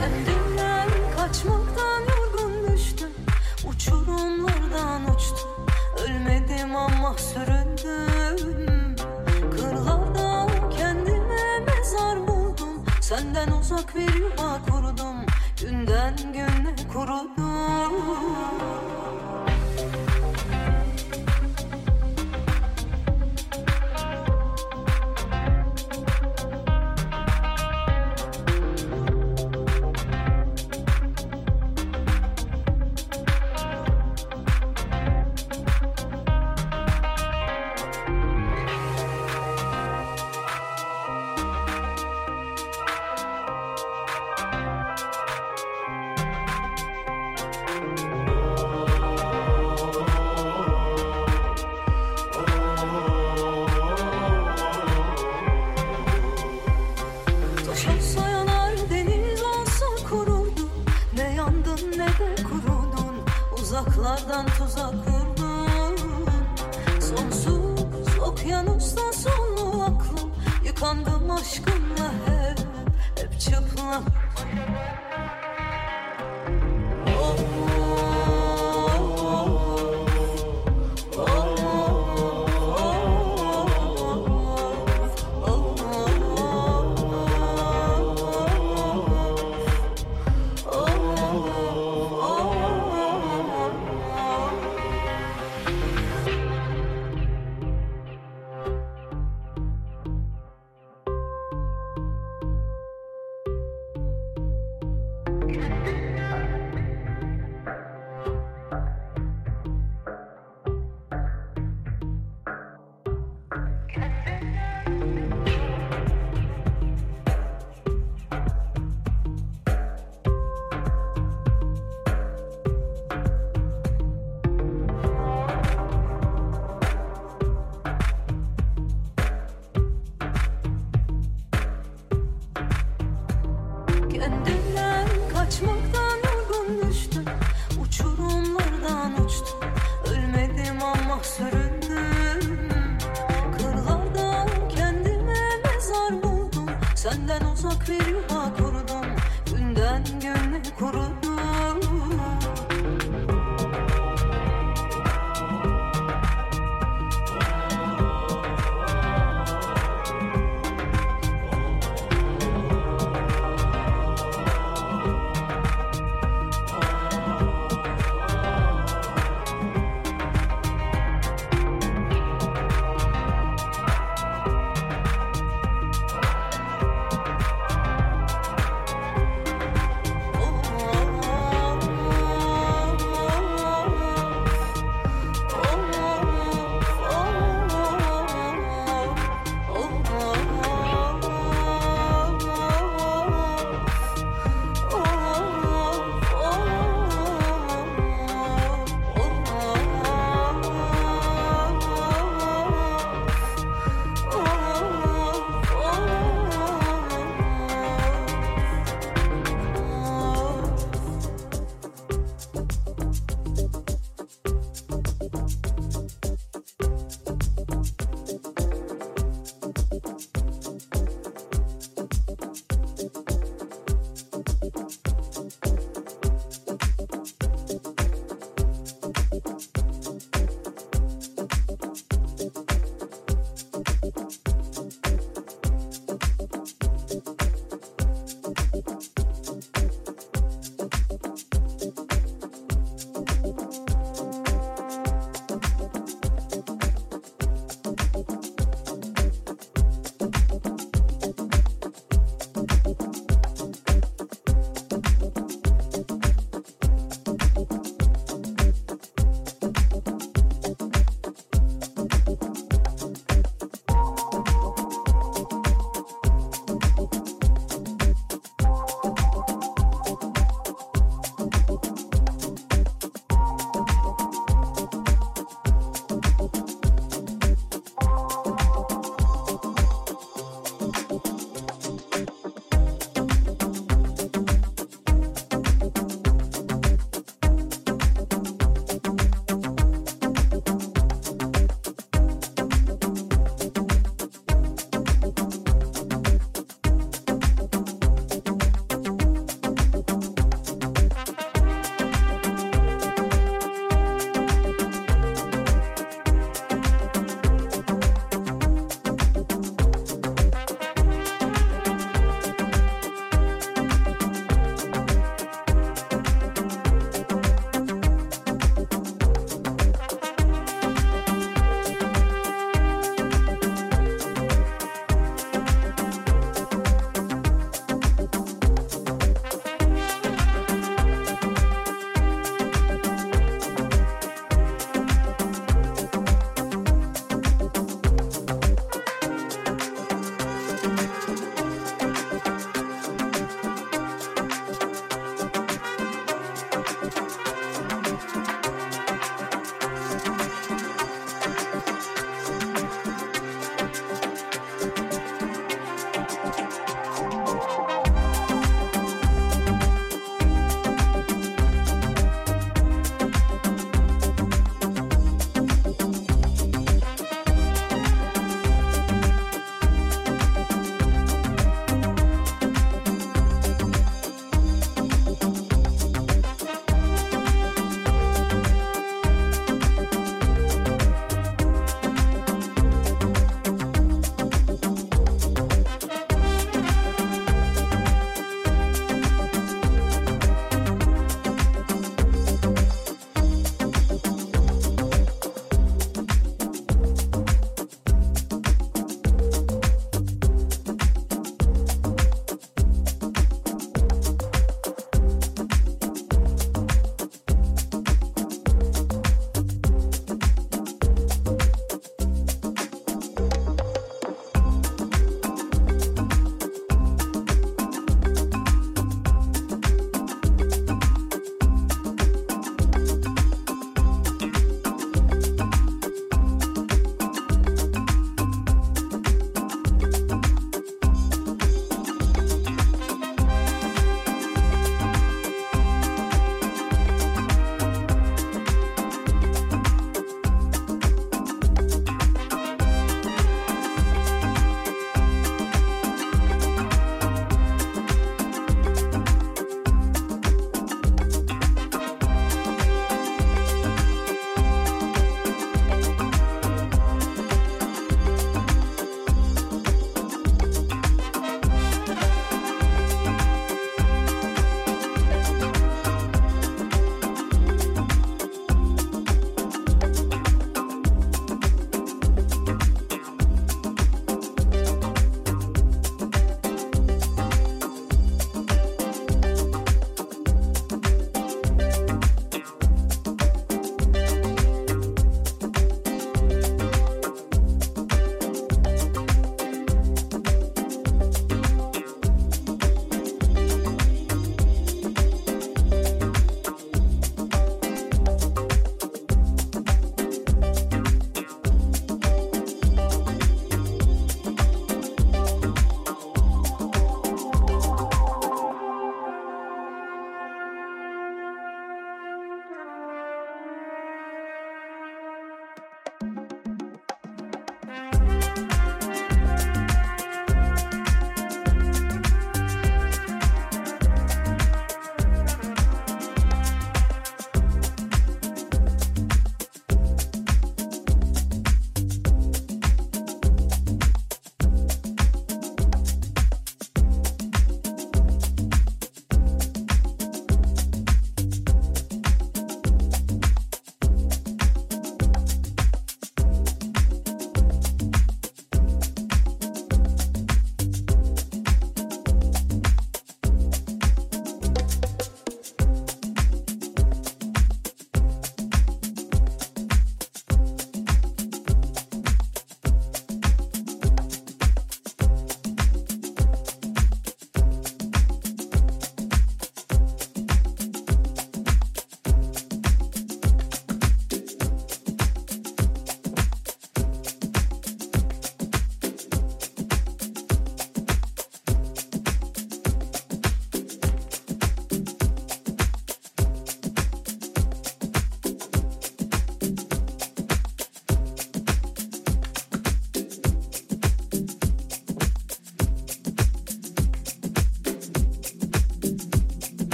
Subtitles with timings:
[0.00, 3.10] Dünden kaçmaktan yorgun düştüm.
[3.68, 5.50] Uçurumlardan uçtum.
[6.04, 8.96] Ölmedim ama süründüm.
[9.50, 12.84] Kırlarda kendime mezar buldum.
[13.00, 15.16] Senden uzak bir yuva kurdum.
[15.60, 17.39] Günden güne kurudum.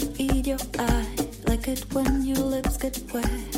[0.00, 1.06] you eat your eye,
[1.46, 3.55] like it when your lips get wet.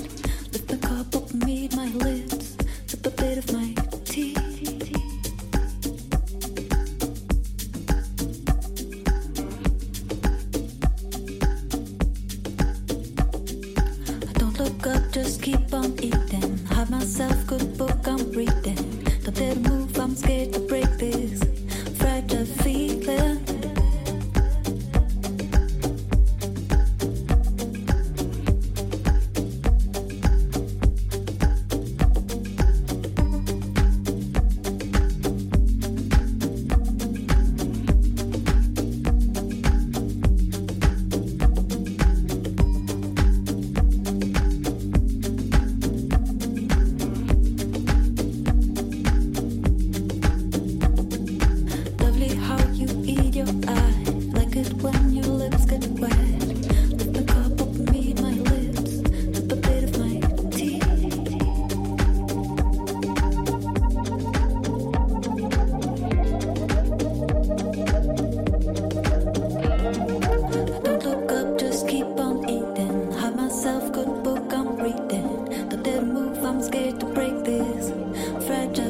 [76.48, 77.90] sometimes scared to break this
[78.46, 78.87] fragile.